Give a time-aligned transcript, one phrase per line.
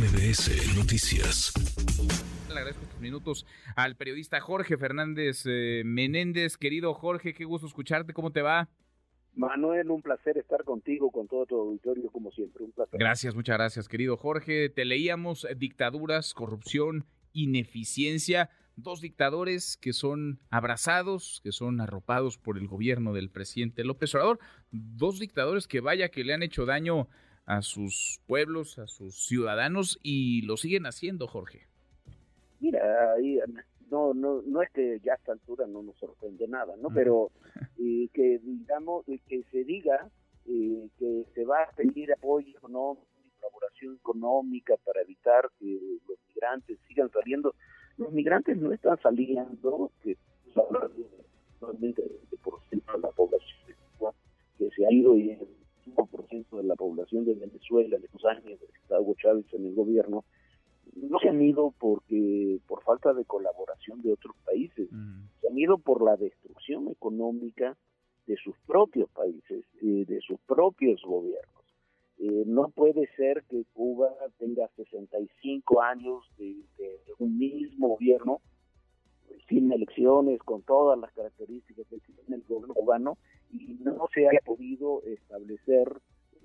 [0.00, 1.52] MBS Noticias.
[2.48, 3.46] Le agradezco estos minutos
[3.76, 6.56] al periodista Jorge Fernández eh, Menéndez.
[6.56, 8.14] Querido Jorge, qué gusto escucharte.
[8.14, 8.70] ¿Cómo te va?
[9.34, 12.64] Manuel, un placer estar contigo, con todo tu auditorio, como siempre.
[12.64, 12.98] Un placer.
[12.98, 14.70] Gracias, muchas gracias, querido Jorge.
[14.70, 17.04] Te leíamos dictaduras, corrupción,
[17.34, 18.48] ineficiencia.
[18.76, 24.38] Dos dictadores que son abrazados, que son arropados por el gobierno del presidente López Obrador.
[24.70, 27.08] Dos dictadores que vaya que le han hecho daño
[27.46, 31.66] a sus pueblos, a sus ciudadanos y lo siguen haciendo, Jorge.
[32.60, 33.14] Mira,
[33.90, 36.88] no, no, no es que ya a esta altura no nos sorprende nada, ¿no?
[36.94, 37.30] Pero
[38.14, 40.08] que digamos, que se diga
[40.46, 46.18] eh, que se va a pedir apoyo económico y colaboración económica para evitar que los
[46.28, 47.54] migrantes sigan saliendo.
[47.96, 50.16] Los migrantes no están saliendo, que
[50.54, 50.66] pues,
[52.42, 53.60] por ciento de la población
[54.58, 55.38] que se ha ido y
[56.30, 59.74] el 5% de la población de Venezuela en los años de Hugo Chávez en el
[59.74, 60.24] gobierno
[60.94, 64.88] no se han ido porque por falta de colaboración de otros países,
[65.40, 67.76] se han ido por la destrucción económica
[68.26, 71.64] de sus propios países, eh, de sus propios gobiernos.
[72.18, 76.56] Eh, no puede ser que Cuba tenga 65 años de,
[77.18, 78.40] un mismo gobierno,
[79.48, 83.18] sin elecciones, con todas las características que tiene el gobierno cubano,
[83.52, 85.90] y no se haya podido establecer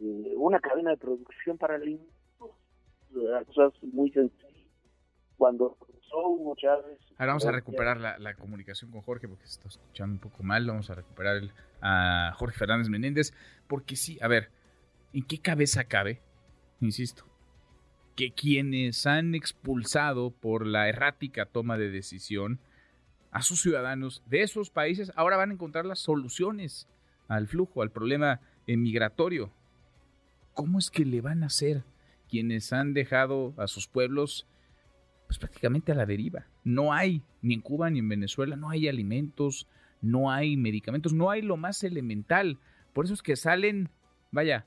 [0.01, 1.99] eh, una cadena de producción para el
[3.47, 4.51] cosas muy sencillas.
[5.38, 5.77] Cuando
[6.23, 6.99] Hugo Chávez...
[7.17, 10.66] Ahora vamos a recuperar la, comunicación con Jorge porque se está escuchando un poco mal.
[10.66, 11.41] Vamos a recuperar
[11.81, 13.33] a Jorge Fernández Menéndez
[13.67, 14.49] porque sí, a ver,
[15.13, 16.21] ¿en qué cabeza cabe?
[16.81, 17.25] Insisto,
[18.16, 22.59] que quienes han expulsado por la errática toma de decisión
[23.31, 26.88] a sus ciudadanos de esos países ahora van a encontrar las soluciones
[27.27, 29.51] al flujo, al problema migratorio.
[30.56, 31.84] ¿Cómo es que le van a hacer
[32.28, 34.48] quienes han dejado a sus pueblos
[35.28, 36.47] pues prácticamente a la deriva.
[36.64, 39.68] No hay, ni en Cuba ni en Venezuela, no hay alimentos,
[40.02, 42.59] no hay medicamentos, no hay lo más elemental.
[42.94, 43.90] Por eso es que salen,
[44.31, 44.66] vaya,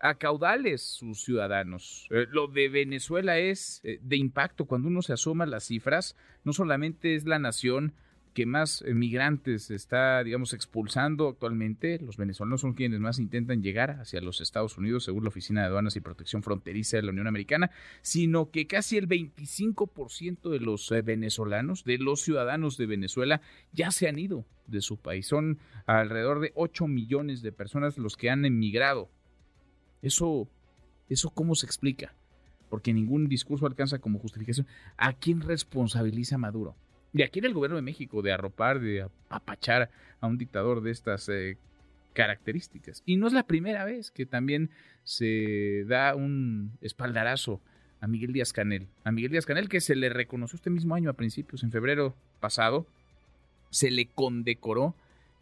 [0.00, 2.06] a caudales sus ciudadanos.
[2.10, 4.66] Eh, lo de Venezuela es eh, de impacto.
[4.66, 7.94] Cuando uno se asoma las cifras, no solamente es la nación
[8.38, 11.98] que más migrantes está, digamos, expulsando actualmente.
[11.98, 15.66] Los venezolanos son quienes más intentan llegar hacia los Estados Unidos, según la Oficina de
[15.66, 20.88] Aduanas y Protección Fronteriza de la Unión Americana, sino que casi el 25% de los
[20.92, 23.40] eh, venezolanos, de los ciudadanos de Venezuela,
[23.72, 25.26] ya se han ido de su país.
[25.26, 29.10] Son alrededor de 8 millones de personas los que han emigrado.
[30.00, 30.48] Eso,
[31.08, 32.14] eso ¿cómo se explica?
[32.70, 34.68] Porque ningún discurso alcanza como justificación.
[34.96, 36.76] ¿A quién responsabiliza Maduro?
[37.12, 40.90] De aquí en el gobierno de México de arropar, de apapachar a un dictador de
[40.90, 41.56] estas eh,
[42.12, 43.02] características.
[43.06, 44.70] Y no es la primera vez que también
[45.04, 47.60] se da un espaldarazo
[48.00, 48.88] a Miguel Díaz Canel.
[49.04, 52.14] A Miguel Díaz Canel que se le reconoció este mismo año a principios, en febrero
[52.40, 52.86] pasado,
[53.70, 54.94] se le condecoró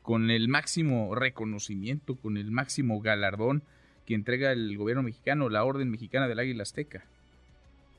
[0.03, 3.63] con el máximo reconocimiento, con el máximo galardón
[4.07, 7.05] que entrega el gobierno mexicano, la Orden Mexicana del Águila Azteca.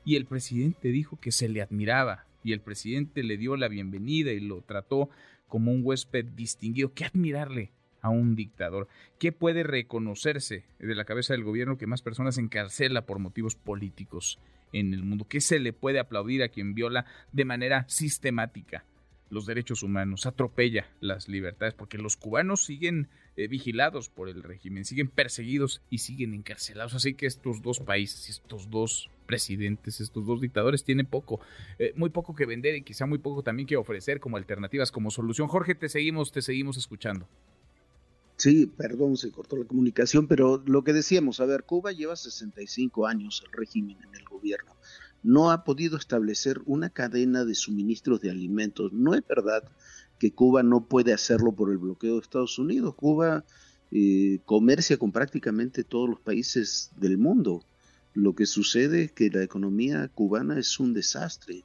[0.04, 4.32] Y el presidente dijo que se le admiraba, y el presidente le dio la bienvenida
[4.32, 5.10] y lo trató
[5.48, 6.92] como un huésped distinguido.
[6.94, 8.88] ¿Qué admirarle a un dictador?
[9.18, 14.38] ¿Qué puede reconocerse de la cabeza del gobierno que más personas encarcela por motivos políticos
[14.72, 15.26] en el mundo?
[15.28, 18.84] ¿Qué se le puede aplaudir a quien viola de manera sistemática
[19.30, 24.84] los derechos humanos, atropella las libertades, porque los cubanos siguen eh, vigilados por el régimen,
[24.84, 26.94] siguen perseguidos y siguen encarcelados.
[26.94, 31.38] Así que estos dos países, estos dos presidentes, estos dos dictadores tienen poco,
[31.78, 35.12] eh, muy poco que vender y quizá muy poco también que ofrecer como alternativas, como
[35.12, 35.46] solución.
[35.46, 37.28] Jorge, te seguimos, te seguimos escuchando.
[38.36, 43.06] Sí, perdón, se cortó la comunicación, pero lo que decíamos, a ver, Cuba lleva 65
[43.06, 44.74] años el régimen en el gobierno
[45.22, 48.92] no ha podido establecer una cadena de suministros de alimentos.
[48.92, 49.64] No es verdad
[50.18, 52.94] que Cuba no puede hacerlo por el bloqueo de Estados Unidos.
[52.94, 53.44] Cuba
[53.90, 57.62] eh, comercia con prácticamente todos los países del mundo.
[58.14, 61.64] Lo que sucede es que la economía cubana es un desastre.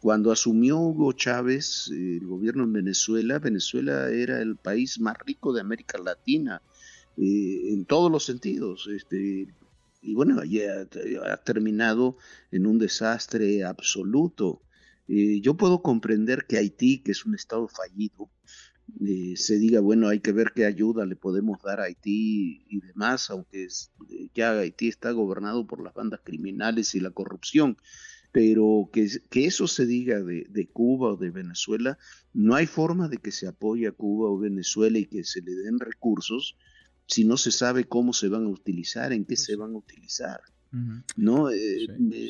[0.00, 5.60] Cuando asumió Hugo Chávez el gobierno en Venezuela, Venezuela era el país más rico de
[5.60, 6.62] América Latina
[7.16, 8.88] eh, en todos los sentidos.
[8.94, 9.48] Este,
[10.00, 10.86] y bueno, ya
[11.30, 12.16] ha terminado
[12.52, 14.62] en un desastre absoluto.
[15.08, 18.30] Eh, yo puedo comprender que Haití, que es un estado fallido,
[19.00, 22.80] eh, se diga, bueno, hay que ver qué ayuda le podemos dar a Haití y
[22.80, 27.76] demás, aunque eh, ya Haití está gobernado por las bandas criminales y la corrupción.
[28.30, 31.98] Pero que, que eso se diga de, de, Cuba o de Venezuela,
[32.34, 35.54] no hay forma de que se apoye a Cuba o Venezuela y que se le
[35.54, 36.56] den recursos
[37.06, 40.40] si no se sabe cómo se van a utilizar, en qué se van a utilizar.
[41.16, 41.50] ¿no?
[41.50, 41.86] Eh,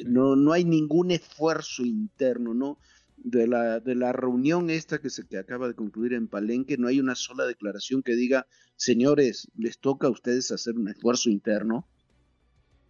[0.07, 2.79] no no hay ningún esfuerzo interno no
[3.25, 6.89] de la de la reunión esta que se que acaba de concluir en Palenque no
[6.89, 11.87] hay una sola declaración que diga señores les toca a ustedes hacer un esfuerzo interno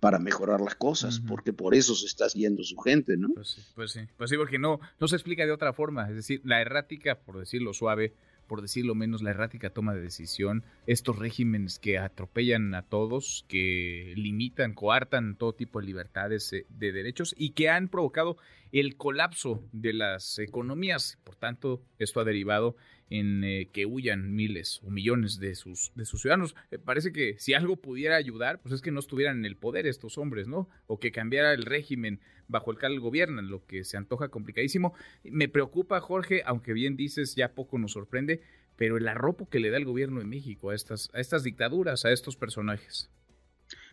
[0.01, 3.31] para mejorar las cosas, porque por eso se está yendo su gente, ¿no?
[3.35, 6.15] Pues sí, pues sí, pues sí, porque no, no se explica de otra forma, es
[6.15, 8.15] decir, la errática, por decirlo suave,
[8.49, 14.15] por decirlo menos, la errática toma de decisión, estos regímenes que atropellan a todos, que
[14.17, 18.39] limitan, coartan todo tipo de libertades, eh, de derechos y que han provocado
[18.73, 21.19] el colapso de las economías.
[21.25, 22.77] Por tanto, esto ha derivado
[23.11, 26.55] en eh, que huyan miles o millones de sus, de sus ciudadanos.
[26.71, 29.87] Eh, parece que si algo pudiera ayudar, pues es que no estuvieran en el poder
[29.87, 30.69] estos hombres, ¿no?
[30.87, 34.95] O que cambiara el régimen bajo el cual gobiernan, lo que se antoja complicadísimo.
[35.25, 38.43] Me preocupa, Jorge, aunque bien dices, ya poco nos sorprende,
[38.77, 42.05] pero el arropo que le da el gobierno de México a estas, a estas dictaduras,
[42.05, 43.11] a estos personajes.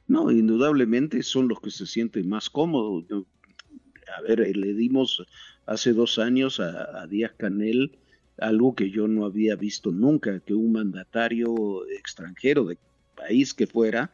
[0.07, 3.05] No, indudablemente son los que se sienten más cómodos.
[4.15, 5.25] A ver, le dimos
[5.65, 7.97] hace dos años a, a Díaz Canel
[8.37, 12.77] algo que yo no había visto nunca, que un mandatario extranjero de
[13.15, 14.11] país que fuera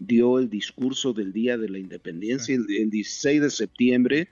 [0.00, 4.28] dio el discurso del Día de la Independencia el, 16 de septiembre.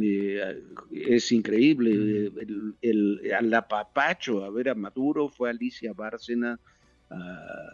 [0.00, 0.62] Eh,
[0.92, 2.30] es increíble.
[2.82, 6.58] el, al apapacho a ver a Maduro fue Alicia Bárcena
[7.10, 7.72] a,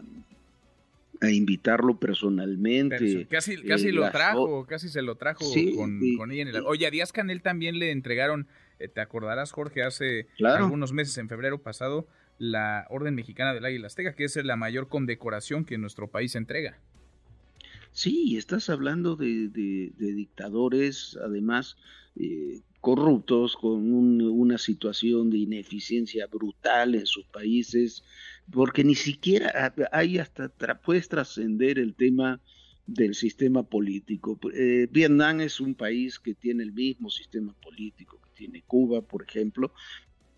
[1.29, 3.25] invitarlo personalmente.
[3.27, 5.45] casi casi lo trajo, casi se lo trajo
[5.75, 6.57] con, ella en el...
[6.65, 8.45] Oye, a Díaz Canel también le entregaron eh,
[8.93, 12.07] te acordarás, Jorge, hace algunos meses, en febrero pasado,
[12.37, 16.77] la Orden Mexicana del Águila Azteca, que es la mayor condecoración que nuestro país entrega.
[17.91, 19.47] Sí, estás hablando de,
[19.97, 21.77] dictadores, además,
[22.17, 28.03] eh, corruptos, con una situación de ineficiencia brutal en sus países,
[28.51, 30.49] porque ni siquiera hay hasta,
[30.83, 32.41] puedes trascender el tema
[32.87, 34.39] del sistema político.
[34.53, 39.23] Eh, Vietnam es un país que tiene el mismo sistema político que tiene Cuba, por
[39.23, 39.73] ejemplo,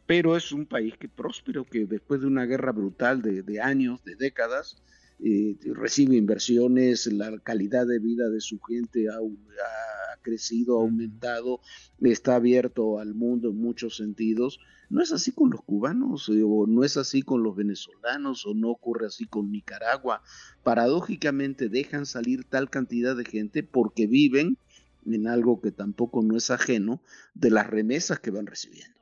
[0.05, 4.15] pero es un país que próspero, que después de una guerra brutal de, años, de
[4.15, 4.81] décadas,
[5.19, 11.61] eh, recibe inversiones, la calidad de vida de su gente ha, ha, crecido, ha aumentado,
[12.01, 14.59] está abierto al mundo en muchos sentidos.
[14.89, 18.53] No es así con los cubanos, eh, o no es así con los venezolanos, o
[18.53, 20.21] no ocurre así con Nicaragua.
[20.63, 24.57] Paradójicamente dejan salir tal cantidad de gente porque viven
[25.05, 27.01] en algo que tampoco no es ajeno
[27.33, 28.99] de las remesas que van recibiendo.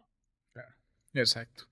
[0.54, 0.76] Claro,
[1.14, 1.66] exacto.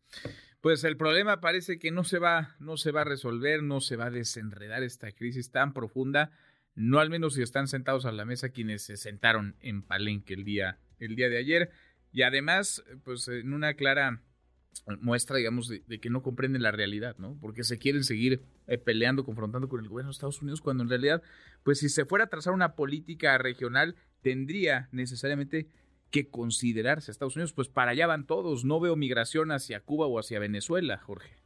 [0.64, 3.98] Pues el problema parece que no se va, no se va a resolver, no se
[3.98, 6.32] va a desenredar esta crisis tan profunda,
[6.74, 10.46] no al menos si están sentados a la mesa quienes se sentaron en Palenque el
[10.46, 11.70] día, el día de ayer.
[12.14, 14.22] Y además, pues en una clara
[15.02, 17.38] muestra, digamos, de, que no comprenden la realidad, ¿no?
[17.42, 20.90] Porque se quieren seguir eh, peleando, confrontando con el gobierno de Estados Unidos, cuando en
[20.90, 21.22] realidad,
[21.64, 25.68] pues si se fuera a trazar una política regional, tendría necesariamente
[26.14, 30.06] que considerarse a Estados Unidos, pues para allá van todos, no veo migración hacia Cuba
[30.06, 31.36] o hacia Venezuela, Jorge.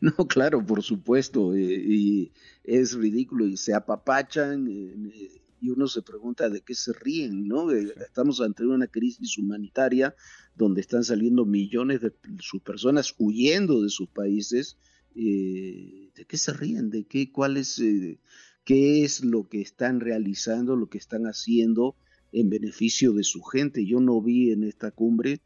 [0.00, 2.32] No, claro, por supuesto, eh, y
[2.62, 4.68] es ridículo y se apapachan.
[4.68, 7.70] Eh, y uno se pregunta de qué se ríen, ¿no?
[7.70, 10.14] Estamos ante una crisis humanitaria
[10.54, 14.76] donde están saliendo millones de sus personas huyendo de sus países.
[15.14, 16.90] Eh, ¿De qué se ríen?
[16.90, 18.18] ¿De qué, cuál es, eh,
[18.64, 21.96] qué es lo que están realizando, lo que están haciendo
[22.34, 23.86] en beneficio de su gente?
[23.86, 25.40] Yo no vi en esta cumbre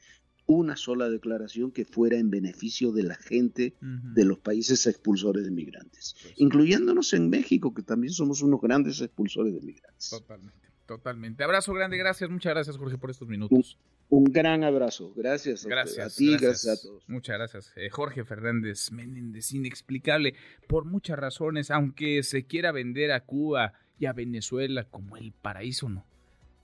[0.49, 5.51] una sola declaración que fuera en beneficio de la gente de los países expulsores de
[5.51, 10.09] migrantes, pues incluyéndonos en México, que también somos unos grandes expulsores de migrantes.
[10.09, 11.45] Totalmente, totalmente.
[11.45, 13.79] Abrazo grande, gracias, muchas gracias Jorge por estos minutos.
[14.09, 16.79] Un, gran abrazo, gracias, gracias a, ti, gracias.
[16.79, 17.07] a todos.
[17.11, 17.73] Muchas gracias.
[17.77, 20.33] Eh, Jorge Fernández Menéndez, inexplicable
[20.67, 25.91] por muchas razones, aunque se quiera vender a Cuba y a Venezuela como el paraíso,
[25.91, 26.07] no.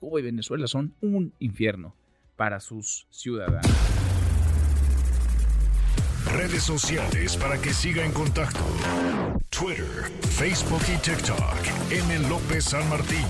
[0.05, 1.95] Cuba y Venezuela son un infierno
[2.35, 3.65] para sus ciudadanos.
[6.31, 8.59] Redes sociales para que siga en contacto:
[9.49, 11.89] Twitter, Facebook y TikTok.
[11.89, 12.29] M.
[12.29, 13.25] López San Martín.